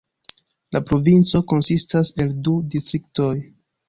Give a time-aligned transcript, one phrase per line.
[0.77, 3.29] La provinco konsistas el du distriktoj.